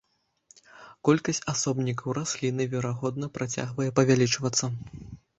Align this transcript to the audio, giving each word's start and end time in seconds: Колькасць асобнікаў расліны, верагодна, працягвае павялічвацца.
Колькасць 1.09 1.41
асобнікаў 1.51 2.15
расліны, 2.17 2.63
верагодна, 2.71 3.29
працягвае 3.35 3.87
павялічвацца. 3.99 4.65